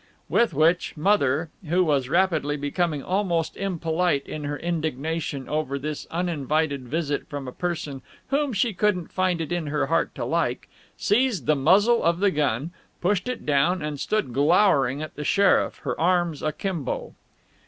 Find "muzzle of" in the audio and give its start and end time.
11.55-12.19